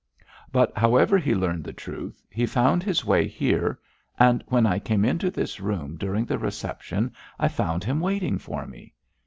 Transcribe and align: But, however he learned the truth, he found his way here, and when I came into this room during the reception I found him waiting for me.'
But, 0.51 0.75
however 0.75 1.19
he 1.19 1.35
learned 1.35 1.63
the 1.63 1.71
truth, 1.73 2.23
he 2.31 2.47
found 2.47 2.81
his 2.81 3.05
way 3.05 3.27
here, 3.27 3.77
and 4.17 4.43
when 4.47 4.65
I 4.65 4.79
came 4.79 5.05
into 5.05 5.29
this 5.29 5.59
room 5.59 5.95
during 5.95 6.25
the 6.25 6.39
reception 6.39 7.13
I 7.37 7.47
found 7.47 7.83
him 7.83 7.99
waiting 7.99 8.39
for 8.39 8.65
me.' 8.65 8.95